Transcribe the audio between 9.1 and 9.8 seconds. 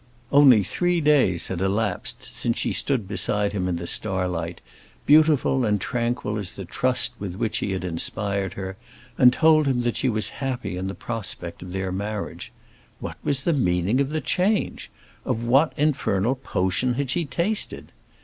and told